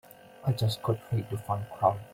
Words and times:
I 0.43 0.51
just 0.51 0.81
got 0.81 0.97
rid 1.11 1.31
of 1.31 1.47
one 1.47 1.63
crowd. 1.77 1.99